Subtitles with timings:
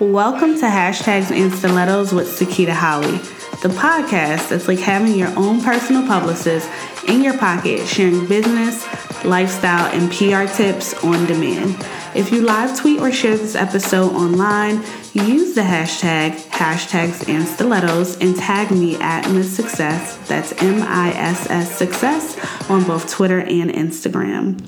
[0.00, 3.18] Welcome to Hashtags and Stilettos with Sakita Holley,
[3.60, 6.70] the podcast that's like having your own personal publicist
[7.06, 8.86] in your pocket, sharing business,
[9.26, 11.76] lifestyle, and PR tips on demand.
[12.14, 14.82] If you live tweet or share this episode online,
[15.12, 20.16] use the hashtag hashtags and stilettos and tag me at Miss Success.
[20.28, 24.66] That's M I S S Success on both Twitter and Instagram.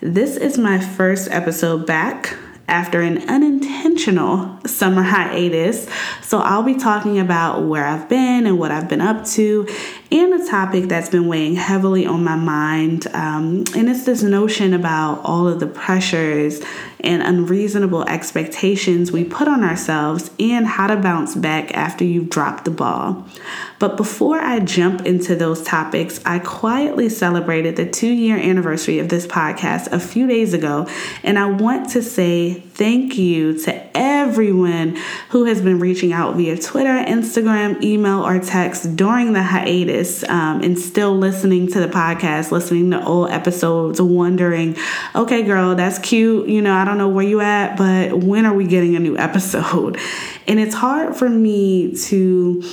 [0.00, 2.36] This is my first episode back
[2.68, 5.88] after an unintentional summer hiatus.
[6.22, 9.68] So I'll be talking about where I've been and what I've been up to,
[10.10, 13.06] and a topic that's been weighing heavily on my mind.
[13.08, 16.60] Um, and it's this notion about all of the pressures
[17.02, 22.64] and unreasonable expectations we put on ourselves and how to bounce back after you've dropped
[22.64, 23.26] the ball.
[23.78, 29.08] But before I jump into those topics, I quietly celebrated the two year anniversary of
[29.08, 30.88] this podcast a few days ago,
[31.24, 34.96] and I want to say thank you to everyone
[35.30, 40.62] who has been reaching out via Twitter, Instagram, email, or text during the hiatus um,
[40.62, 44.76] and still listening to the podcast, listening to old episodes, wondering,
[45.14, 46.48] okay, girl, that's cute.
[46.48, 49.16] You know, I don't know where you at, but when are we getting a new
[49.16, 49.98] episode?
[50.48, 52.64] And it's hard for me to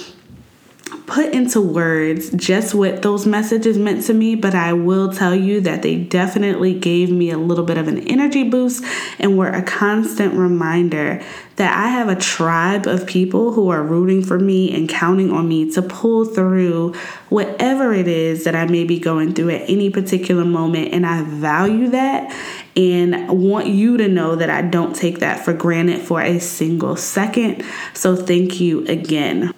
[1.05, 5.61] put into words just what those messages meant to me, but I will tell you
[5.61, 8.83] that they definitely gave me a little bit of an energy boost
[9.17, 11.23] and were a constant reminder
[11.55, 15.47] that I have a tribe of people who are rooting for me and counting on
[15.49, 16.93] me to pull through
[17.27, 20.93] whatever it is that I may be going through at any particular moment.
[20.93, 22.33] And I value that
[22.77, 26.95] and want you to know that I don't take that for granted for a single
[26.95, 27.65] second.
[27.93, 29.53] So, thank you again.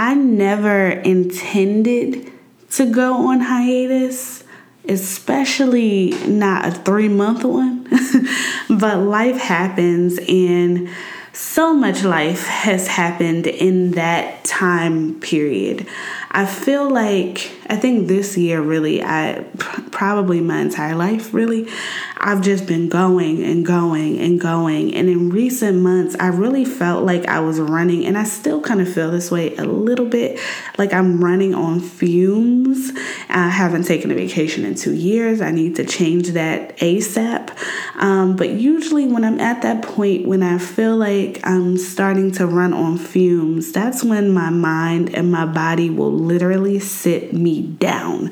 [0.00, 2.32] I never intended
[2.70, 4.44] to go on hiatus,
[4.88, 7.86] especially not a three month one.
[8.70, 10.88] but life happens, and
[11.34, 15.86] so much life has happened in that time period.
[16.30, 19.44] I feel like I think this year really I
[19.92, 21.68] probably my entire life really
[22.16, 27.04] I've just been going and going and going and in recent months I really felt
[27.04, 30.40] like I was running and I still kind of feel this way a little bit
[30.78, 32.90] like I'm running on fumes.
[33.28, 35.40] I haven't taken a vacation in 2 years.
[35.40, 37.56] I need to change that ASAP.
[38.02, 42.48] Um, but usually when I'm at that point when I feel like I'm starting to
[42.48, 48.30] run on fumes, that's when my mind and my body will literally sit me down.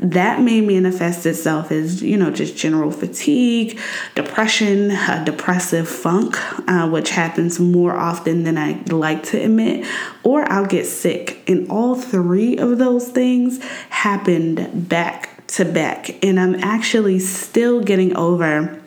[0.00, 3.80] That may manifest itself as you know just general fatigue
[4.14, 6.36] depression a depressive funk
[6.68, 9.84] uh, which happens more often than i like to admit
[10.22, 11.42] or i'll get sick.
[11.48, 13.60] And all three of those things
[13.90, 16.24] happened back to back.
[16.24, 18.80] And i'm actually still getting over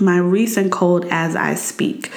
[0.00, 2.10] my recent cold as i speak.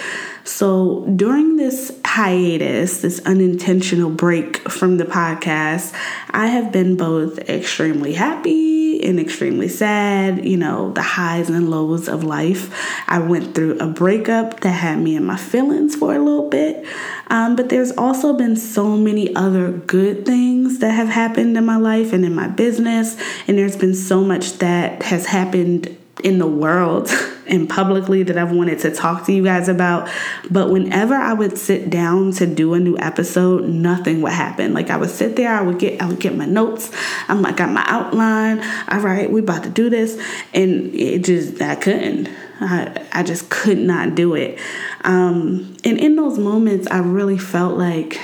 [0.44, 5.94] So during this hiatus, this unintentional break from the podcast,
[6.32, 12.10] I have been both extremely happy and extremely sad, you know, the highs and lows
[12.10, 12.74] of life.
[13.08, 16.88] I went through a breakup that had me in my feelings for a little bit.
[17.28, 21.78] Um, but there's also been so many other good things that have happened in my
[21.78, 23.16] life and in my business.
[23.48, 27.10] And there's been so much that has happened in the world
[27.48, 30.10] and publicly that I've wanted to talk to you guys about.
[30.50, 34.74] But whenever I would sit down to do a new episode, nothing would happen.
[34.74, 36.92] Like I would sit there, I would get I would get my notes.
[37.28, 38.60] I'm like got my outline.
[38.90, 40.22] All right, we about to do this.
[40.54, 42.30] And it just I couldn't.
[42.60, 44.60] I, I just could not do it.
[45.04, 48.20] Um, and in those moments I really felt like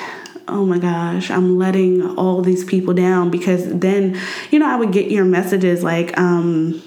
[0.45, 4.19] oh my gosh, I'm letting all these people down because then,
[4.51, 6.83] you know, I would get your messages like, um,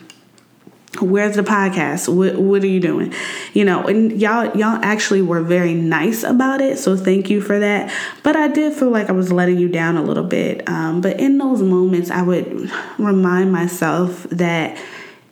[1.00, 2.14] where's the podcast?
[2.14, 3.12] What, what are you doing?
[3.52, 7.58] You know and y'all y'all actually were very nice about it so thank you for
[7.58, 7.92] that.
[8.22, 11.18] But i did feel like i was letting you down a little bit um, but
[11.20, 14.78] in those moments i would remind myself that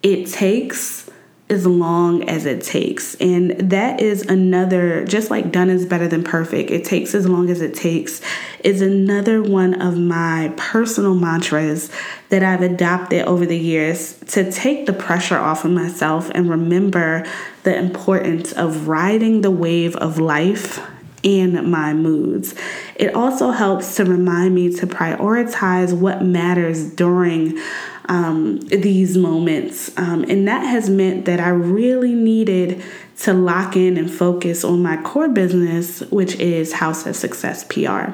[0.03, 1.04] it takes
[1.51, 3.15] as long as it takes.
[3.17, 7.51] And that is another, just like done is better than perfect, it takes as long
[7.51, 8.23] as it takes,
[8.61, 11.91] is another one of my personal mantras
[12.31, 17.27] that I've adopted over the years to take the pressure off of myself and remember
[17.63, 20.81] the importance of riding the wave of life
[21.25, 22.55] and my moods.
[22.97, 27.59] It also helps to remind me to prioritize what matters during
[28.07, 29.97] um, these moments.
[29.97, 32.83] Um, and that has meant that I really needed
[33.21, 38.13] to lock in and focus on my core business, which is House of Success PR.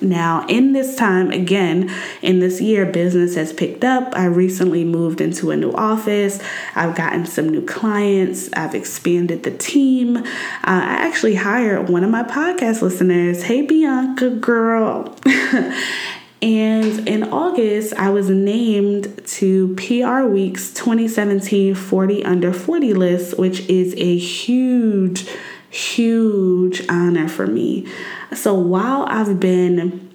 [0.00, 1.90] Now, in this time, again,
[2.22, 4.12] in this year, business has picked up.
[4.16, 6.42] I recently moved into a new office.
[6.74, 8.52] I've gotten some new clients.
[8.52, 10.16] I've expanded the team.
[10.16, 10.24] Uh,
[10.64, 13.44] I actually hired one of my podcast listeners.
[13.44, 15.16] Hey, Bianca, girl.
[16.42, 23.60] And in August, I was named to PR Week's 2017 40 Under 40 list, which
[23.68, 25.28] is a huge,
[25.70, 27.86] huge honor for me.
[28.34, 30.11] So while I've been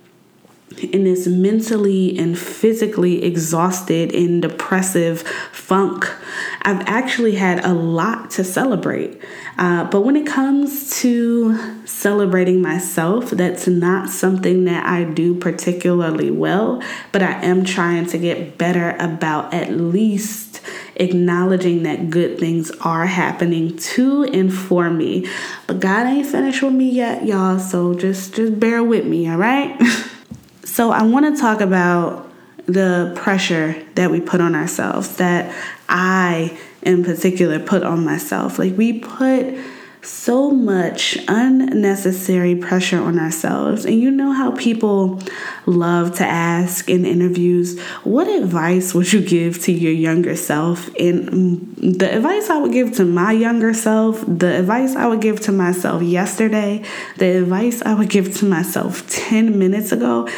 [0.80, 5.22] in this mentally and physically exhausted and depressive
[5.52, 6.10] funk,
[6.62, 9.22] I've actually had a lot to celebrate.
[9.58, 16.32] Uh, but when it comes to celebrating myself, that's not something that I do particularly
[16.32, 20.62] well, but I am trying to get better about at least
[20.96, 25.28] acknowledging that good things are happening to and for me.
[25.66, 29.38] But God ain't finished with me yet, y'all, so just just bear with me, all
[29.38, 29.80] right?
[30.78, 32.32] so I want to talk about
[32.68, 35.52] the pressure that we put on ourselves that
[35.90, 38.60] I in particular put on myself.
[38.60, 39.58] Like we put
[40.04, 43.86] so much unnecessary pressure on ourselves.
[43.86, 45.20] And you know how people
[45.66, 50.94] love to ask in interviews, what advice would you give to your younger self?
[50.96, 55.42] And the advice I would give to my younger self, the advice I would give
[55.42, 56.84] to myself yesterday,
[57.18, 60.30] the advice I would give to myself 10 minutes ago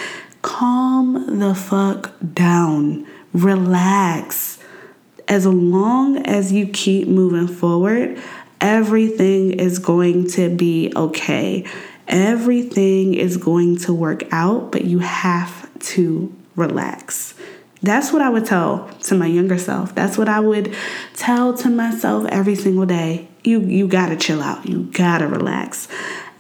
[0.42, 4.60] calm the fuck down, relax
[5.30, 8.18] as long as you keep moving forward,
[8.60, 11.64] everything is going to be okay.
[12.08, 17.36] Everything is going to work out, but you have to relax.
[17.84, 19.94] That's what I would tell to my younger self.
[19.94, 20.76] That's what I would
[21.14, 23.28] tell to myself every single day.
[23.44, 24.68] You you got to chill out.
[24.68, 25.88] You got to relax.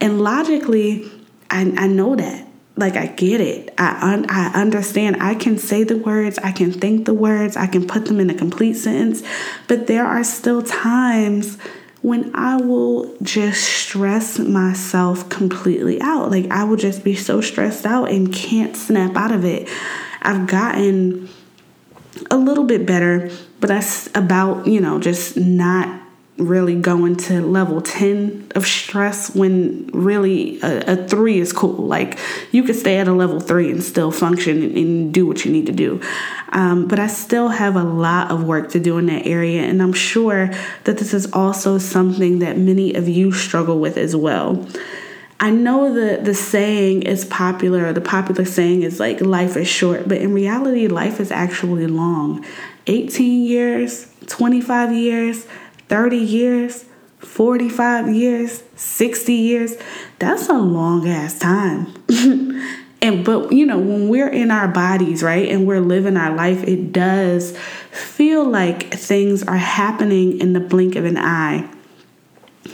[0.01, 1.09] And logically,
[1.49, 2.48] I, I know that
[2.79, 3.73] like I get it.
[3.77, 5.17] I un- I understand.
[5.21, 8.29] I can say the words, I can think the words, I can put them in
[8.29, 9.21] a complete sentence,
[9.67, 11.57] but there are still times
[12.01, 16.31] when I will just stress myself completely out.
[16.31, 19.67] Like I will just be so stressed out and can't snap out of it.
[20.21, 21.29] I've gotten
[22.31, 23.29] a little bit better,
[23.59, 26.01] but that's about, you know, just not
[26.39, 31.75] really going to level 10 of stress when really a, a, three is cool.
[31.85, 32.17] Like
[32.51, 35.51] you could stay at a level three and still function and, and do what you
[35.51, 36.01] need to do.
[36.51, 39.63] Um, but I still have a lot of work to do in that area.
[39.63, 40.47] And I'm sure
[40.85, 44.65] that this is also something that many of you struggle with as well.
[45.41, 49.69] I know that the saying is popular, or the popular saying is like life is
[49.69, 52.45] short, but in reality, life is actually long
[52.87, 55.47] 18 years, 25 years
[55.89, 56.85] 30 years,
[57.19, 59.75] 45 years, 60 years,
[60.19, 61.93] that's a long ass time.
[63.01, 66.63] and but you know, when we're in our bodies, right, and we're living our life,
[66.63, 67.57] it does
[67.91, 71.69] feel like things are happening in the blink of an eye.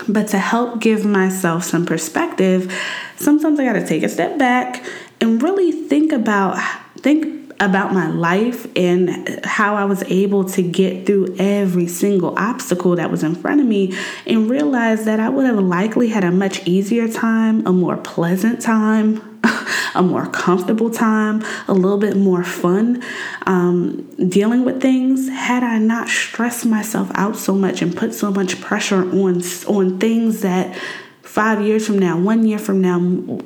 [0.08, 2.72] But to help give myself some perspective,
[3.16, 4.84] sometimes I got to take a step back
[5.20, 6.58] and really think about
[6.98, 12.96] think about my life and how I was able to get through every single obstacle
[12.96, 16.30] that was in front of me and realize that I would have likely had a
[16.30, 19.40] much easier time, a more pleasant time,
[19.94, 23.02] a more comfortable time, a little bit more fun
[23.46, 28.30] um, dealing with things had I not stressed myself out so much and put so
[28.30, 30.76] much pressure on on things that
[31.22, 32.96] five years from now, one year from now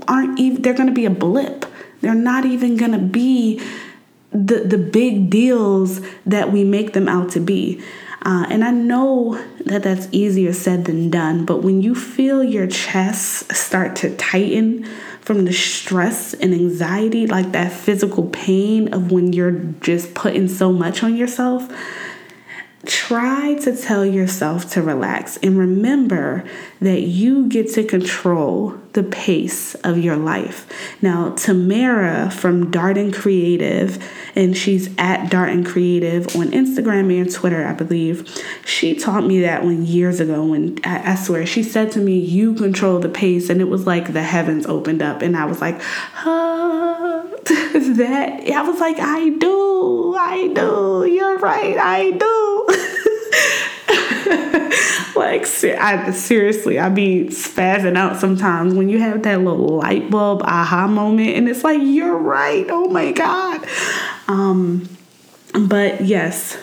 [0.08, 1.66] aren't even they're going to be a blip.
[2.00, 3.60] They're not even going to be
[4.32, 7.82] the the big deals that we make them out to be.
[8.22, 12.66] Uh, and I know that that's easier said than done, but when you feel your
[12.66, 14.84] chest start to tighten
[15.22, 20.70] from the stress and anxiety, like that physical pain of when you're just putting so
[20.70, 21.72] much on yourself,
[22.86, 26.44] try to tell yourself to relax and remember
[26.80, 30.66] that you get to control the pace of your life.
[31.02, 34.02] Now, Tamara from Darden Creative,
[34.34, 38.26] and she's at Darden Creative on Instagram and Twitter, I believe.
[38.64, 42.18] She taught me that one years ago when I, I swear she said to me,
[42.18, 45.60] You control the pace, and it was like the heavens opened up, and I was
[45.60, 52.39] like, huh, that I was like, I do, I do, you're right, I do.
[55.16, 60.42] like I seriously, I be spazzing out sometimes when you have that little light bulb
[60.42, 62.66] aha moment, and it's like you're right.
[62.68, 63.66] Oh my god.
[64.28, 64.88] Um,
[65.52, 66.56] but yes,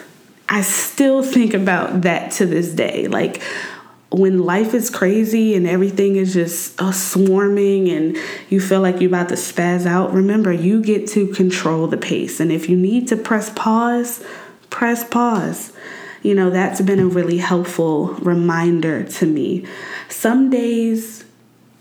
[0.48, 3.08] I still think about that to this day.
[3.08, 3.42] Like
[4.10, 8.18] when life is crazy and everything is just uh, swarming and
[8.50, 12.40] you feel like you're about to spaz out, remember you get to control the pace.
[12.40, 14.24] And if you need to press pause,
[14.70, 15.74] press pause.
[16.28, 19.66] You know, that's been a really helpful reminder to me.
[20.10, 21.24] Some days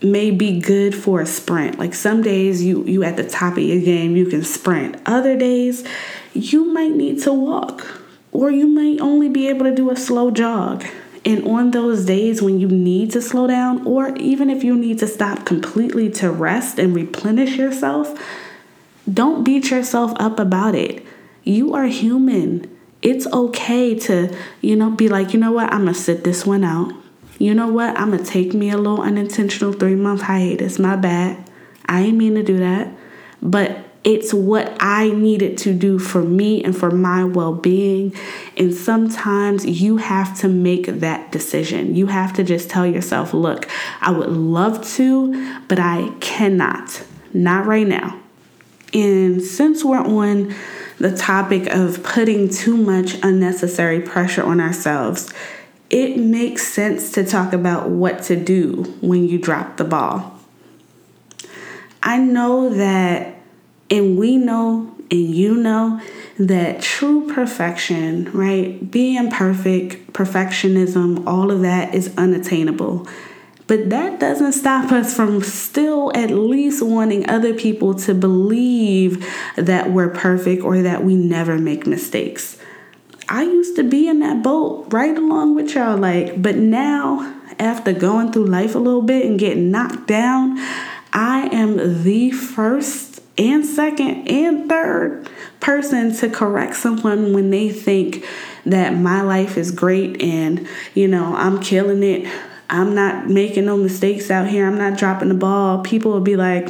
[0.01, 1.77] may be good for a sprint.
[1.77, 5.01] Like some days you you at the top of your game, you can sprint.
[5.05, 5.85] Other days
[6.33, 7.99] you might need to walk
[8.31, 10.85] or you might only be able to do a slow jog.
[11.25, 14.99] And on those days when you need to slow down, or even if you need
[14.99, 18.17] to stop completely to rest and replenish yourself,
[19.13, 21.05] don't beat yourself up about it.
[21.43, 22.76] You are human.
[23.07, 26.65] It's okay to, you know, be like, you know what, I'm gonna sit this one
[26.65, 26.91] out.
[27.39, 30.77] You know what, I'm gonna take me a little unintentional three month hiatus.
[30.77, 31.49] My bad.
[31.85, 32.91] I ain't mean to do that.
[33.41, 38.13] But it's what I needed to do for me and for my well being.
[38.57, 41.95] And sometimes you have to make that decision.
[41.95, 43.69] You have to just tell yourself, look,
[44.01, 47.05] I would love to, but I cannot.
[47.33, 48.19] Not right now.
[48.93, 50.53] And since we're on
[50.99, 55.31] the topic of putting too much unnecessary pressure on ourselves,
[55.89, 60.39] it makes sense to talk about what to do when you drop the ball.
[62.03, 63.35] I know that
[63.89, 66.01] and we know and you know
[66.37, 68.91] that true perfection, right?
[68.91, 73.07] Being perfect, perfectionism, all of that is unattainable.
[73.67, 79.91] But that doesn't stop us from still at least wanting other people to believe that
[79.91, 82.57] we're perfect or that we never make mistakes.
[83.29, 87.91] I used to be in that boat right along with y'all, like, but now after
[87.91, 90.57] going through life a little bit and getting knocked down,
[91.11, 98.25] I am the first and second and third person to correct someone when they think
[98.65, 102.31] that my life is great and you know I'm killing it.
[102.69, 104.67] I'm not making no mistakes out here.
[104.67, 105.83] I'm not dropping the ball.
[105.83, 106.69] People will be like,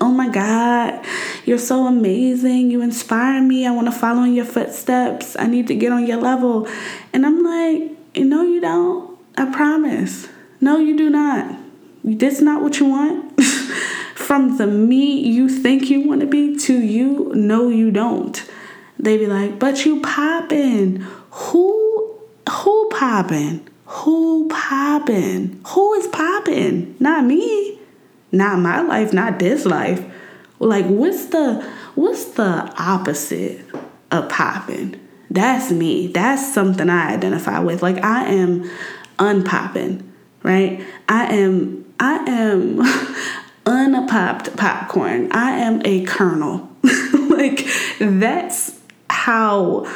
[0.00, 1.04] "Oh my god,
[1.44, 2.70] you're so amazing.
[2.70, 3.66] You inspire me.
[3.66, 5.36] I want to follow in your footsteps.
[5.38, 6.68] I need to get on your level."
[7.12, 9.18] And I'm like, "No, you don't.
[9.36, 10.28] I promise.
[10.60, 11.56] No, you do not.
[12.04, 13.40] This not what you want."
[14.28, 18.44] from the me you think you want to be to you no you don't
[18.98, 20.96] they be like but you popping
[21.30, 22.14] who
[22.50, 27.78] who popping who popping who is popping not me.
[28.30, 30.04] Not my life not this life.
[30.58, 33.64] Like what's the what's the opposite
[34.10, 36.06] of popping that's me.
[36.06, 37.82] That's something i identify with.
[37.82, 38.70] Like i am
[39.18, 40.04] unpopping
[40.42, 40.84] right?
[41.08, 42.80] I am i am
[43.66, 45.30] unpopped popcorn.
[45.32, 46.68] I am a kernel.
[47.28, 47.66] like
[47.98, 48.78] that's
[49.10, 49.86] how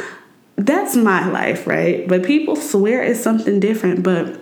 [0.67, 2.07] that's my life, right?
[2.07, 4.41] But people swear it's something different, but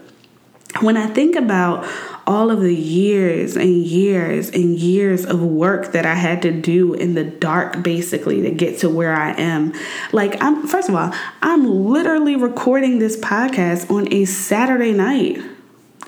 [0.80, 1.86] when I think about
[2.30, 6.94] all of the years and years and years of work that I had to do
[6.94, 9.72] in the dark basically to get to where I am.
[10.12, 11.12] Like I'm first of all,
[11.42, 15.42] I'm literally recording this podcast on a Saturday night.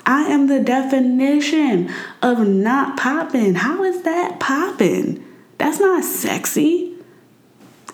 [0.05, 3.55] I am the definition of not popping.
[3.55, 5.25] How is that popping?
[5.57, 6.93] That's not sexy.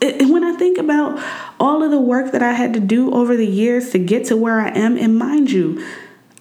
[0.02, 1.20] It, when I think about
[1.60, 4.38] all of the work that I had to do over the years to get to
[4.38, 5.86] where I am, and mind you,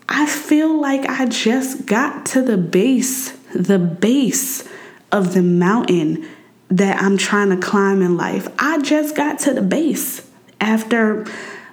[0.08, 4.66] I feel like I just got to the base, the base
[5.12, 6.26] of the mountain
[6.68, 8.48] that I'm trying to climb in life.
[8.58, 10.28] I just got to the base
[10.60, 11.26] after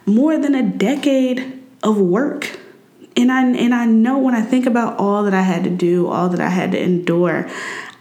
[0.05, 2.59] more than a decade of work.
[3.17, 6.07] And I and I know when I think about all that I had to do,
[6.07, 7.49] all that I had to endure,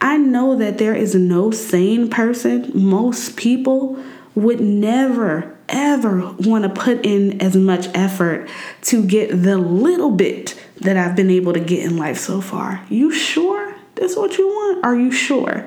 [0.01, 4.03] I know that there is no sane person, most people
[4.35, 8.49] would never ever want to put in as much effort
[8.83, 12.85] to get the little bit that I've been able to get in life so far.
[12.91, 14.85] You sure that's what you want?
[14.85, 15.67] Are you sure?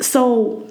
[0.00, 0.70] So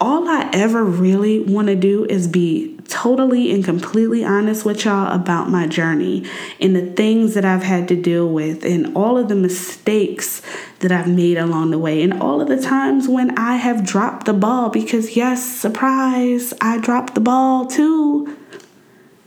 [0.00, 5.14] all I ever really want to do is be totally and completely honest with y'all
[5.14, 6.24] about my journey
[6.60, 10.40] and the things that I've had to deal with and all of the mistakes
[10.80, 14.26] that I've made along the way and all of the times when I have dropped
[14.26, 18.36] the ball because, yes, surprise, I dropped the ball too.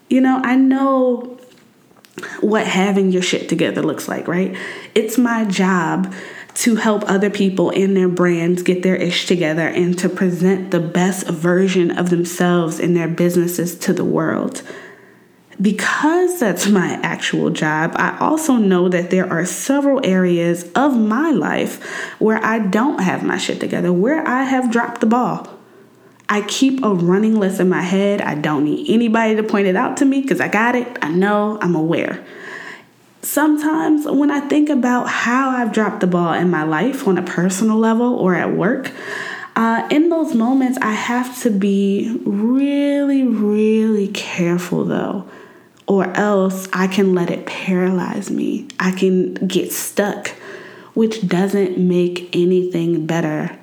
[0.10, 1.38] You know, I know
[2.40, 4.56] what having your shit together looks like, right?
[4.96, 6.14] It's my job
[6.54, 10.80] to help other people in their brands get their ish together and to present the
[10.80, 14.62] best version of themselves and their businesses to the world.
[15.62, 21.30] Because that's my actual job, I also know that there are several areas of my
[21.32, 21.84] life
[22.20, 25.48] where I don't have my shit together, where I have dropped the ball.
[26.28, 28.22] I keep a running list in my head.
[28.22, 30.88] I don't need anybody to point it out to me because I got it.
[31.02, 32.26] I know, I'm aware.
[33.22, 37.24] Sometimes when I think about how I've dropped the ball in my life on a
[37.24, 38.92] personal level or at work,
[39.56, 45.28] uh, in those moments, I have to be really, really careful though,
[45.88, 48.70] or else I can let it paralyze me.
[48.80, 50.30] I can get stuck,
[50.94, 53.58] which doesn't make anything better.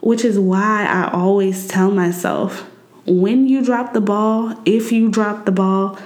[0.00, 2.68] Which is why I always tell myself
[3.06, 5.98] when you drop the ball, if you drop the ball,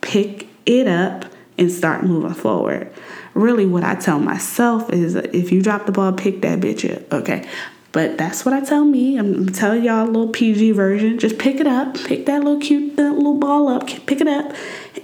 [0.00, 1.26] pick it up
[1.58, 2.92] and start moving forward.
[3.34, 7.12] Really, what I tell myself is if you drop the ball, pick that bitch up.
[7.12, 7.48] Okay.
[7.92, 9.16] But that's what I tell me.
[9.16, 11.18] I'm telling y'all a little PG version.
[11.18, 14.54] Just pick it up, pick that little cute that little ball up, pick it up,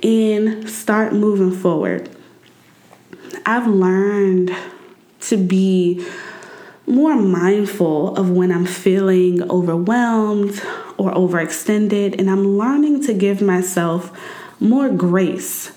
[0.03, 2.11] and start moving forward.
[3.47, 4.55] I've learned
[5.21, 6.07] to be
[6.87, 10.61] more mindful of when I'm feeling overwhelmed
[10.99, 14.11] or overextended, and I'm learning to give myself
[14.61, 15.73] more grace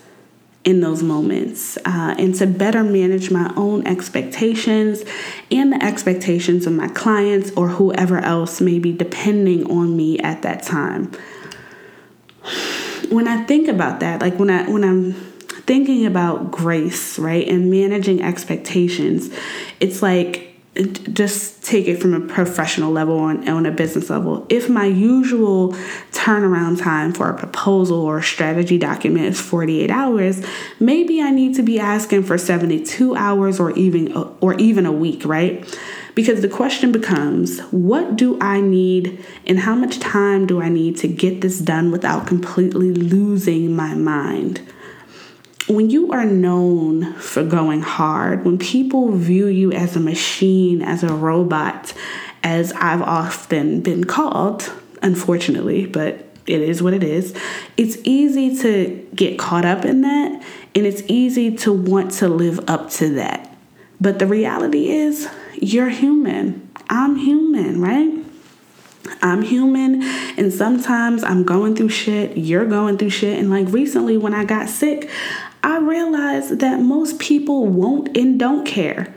[0.66, 5.04] in those moments uh, and to better manage my own expectations
[5.52, 10.42] and the expectations of my clients or whoever else may be depending on me at
[10.42, 11.12] that time.
[13.10, 17.70] When I think about that, like when I when I'm thinking about grace, right, and
[17.70, 19.30] managing expectations,
[19.80, 20.45] it's like
[20.76, 24.46] just take it from a professional level on, on a business level.
[24.50, 25.70] If my usual
[26.12, 30.46] turnaround time for a proposal or a strategy document is 48 hours,
[30.80, 35.24] maybe I need to be asking for 72 hours or even or even a week,
[35.26, 35.66] right?
[36.14, 40.98] Because the question becomes, what do I need and how much time do I need
[40.98, 44.62] to get this done without completely losing my mind?
[45.68, 51.04] When you are known for going hard, when people view you as a machine, as
[51.04, 51.94] a robot,
[52.44, 57.34] as I've often been called, unfortunately, but it is what it is,
[57.78, 60.44] it's easy to get caught up in that
[60.76, 63.52] and it's easy to want to live up to that.
[64.00, 66.70] But the reality is, you're human.
[66.90, 68.26] I'm human, right?
[69.22, 73.40] I'm human and sometimes I'm going through shit, you're going through shit.
[73.40, 75.10] And like recently, when I got sick,
[75.66, 79.12] I realized that most people won't and don't care.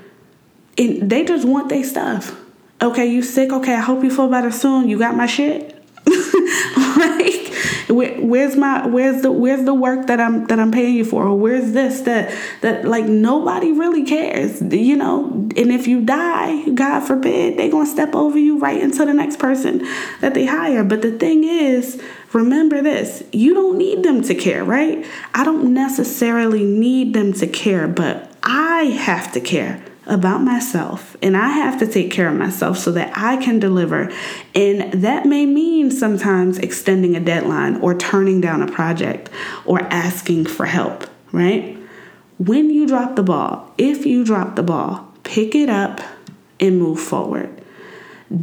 [0.78, 2.34] And they just want their stuff.
[2.80, 3.52] Okay, you sick?
[3.52, 4.88] Okay, I hope you feel better soon.
[4.88, 5.76] You got my shit?
[6.06, 7.47] like
[7.88, 11.24] where, where's my where's the where's the work that I'm that I'm paying you for?
[11.24, 15.26] Or where's this that that like nobody really cares, you know?
[15.56, 19.38] And if you die, God forbid, they're gonna step over you right into the next
[19.38, 19.86] person
[20.20, 20.84] that they hire.
[20.84, 22.00] But the thing is,
[22.32, 25.04] remember this you don't need them to care, right?
[25.34, 31.36] I don't necessarily need them to care, but I have to care about myself and
[31.36, 34.10] I have to take care of myself so that I can deliver.
[34.54, 39.30] And that may mean sometimes extending a deadline or turning down a project
[39.64, 41.76] or asking for help, right?
[42.38, 46.00] When you drop the ball, if you drop the ball, pick it up
[46.60, 47.62] and move forward.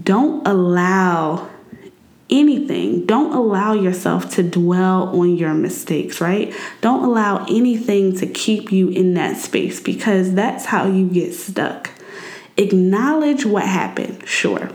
[0.04, 1.50] Don't allow
[2.36, 3.06] anything.
[3.06, 6.54] Don't allow yourself to dwell on your mistakes, right?
[6.82, 11.90] Don't allow anything to keep you in that space because that's how you get stuck.
[12.58, 14.70] Acknowledge what happened, sure.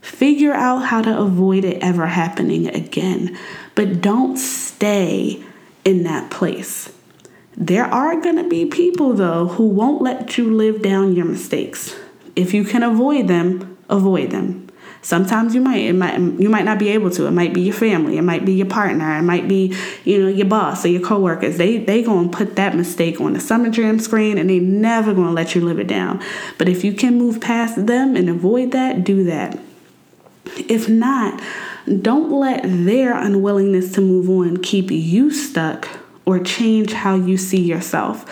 [0.00, 3.36] Figure out how to avoid it ever happening again,
[3.74, 5.42] but don't stay
[5.84, 6.92] in that place.
[7.56, 11.94] There are going to be people, though, who won't let you live down your mistakes.
[12.36, 14.68] If you can avoid them, avoid them.
[15.00, 17.26] Sometimes you might, it might you might not be able to.
[17.26, 20.28] It might be your family, it might be your partner, it might be, you know,
[20.28, 21.56] your boss or your coworkers.
[21.56, 25.32] They they gonna put that mistake on the summer jam screen and they never gonna
[25.32, 26.22] let you live it down.
[26.58, 29.58] But if you can move past them and avoid that, do that.
[30.68, 31.40] If not,
[32.02, 35.88] don't let their unwillingness to move on keep you stuck
[36.24, 38.24] or change how you see yourself.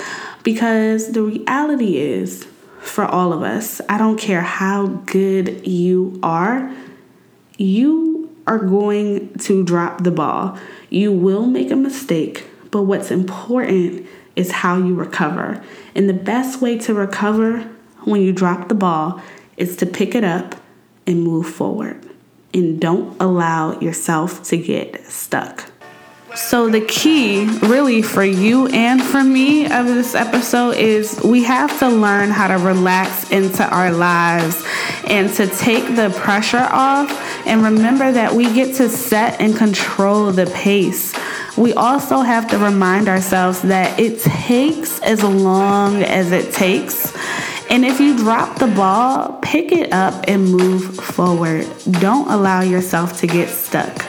[0.42, 2.46] Because the reality is,
[2.86, 3.80] for all of us.
[3.88, 6.72] I don't care how good you are,
[7.58, 10.58] you are going to drop the ball.
[10.90, 15.62] You will make a mistake, but what's important is how you recover.
[15.94, 17.62] And the best way to recover
[18.04, 19.20] when you drop the ball
[19.56, 20.54] is to pick it up
[21.06, 22.08] and move forward.
[22.54, 25.70] And don't allow yourself to get stuck.
[26.34, 31.78] So, the key, really, for you and for me of this episode is we have
[31.78, 34.62] to learn how to relax into our lives
[35.06, 37.10] and to take the pressure off
[37.46, 41.14] and remember that we get to set and control the pace.
[41.56, 47.14] We also have to remind ourselves that it takes as long as it takes.
[47.70, 51.66] And if you drop the ball, pick it up and move forward.
[51.92, 54.04] Don't allow yourself to get stuck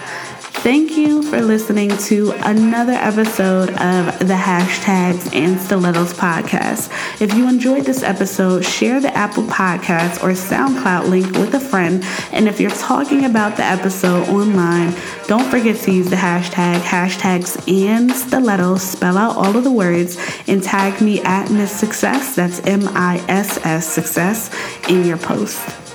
[0.61, 6.91] Thank you for listening to another episode of the Hashtags and Stilettos podcast.
[7.21, 12.03] If you enjoyed this episode, share the Apple Podcast or SoundCloud link with a friend.
[12.33, 14.93] And if you're talking about the episode online,
[15.27, 20.17] don't forget to use the hashtag hashtags and stilettos, spell out all of the words,
[20.47, 24.49] and tag me at Miss Success, that's M I S S Success,
[24.89, 25.86] in your post.